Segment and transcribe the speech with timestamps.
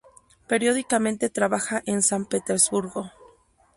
[0.47, 3.11] Periódicamente trabaja en San Petersburgo.